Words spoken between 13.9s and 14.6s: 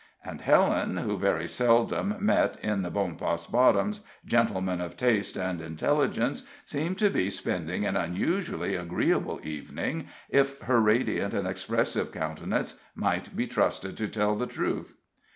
to tell the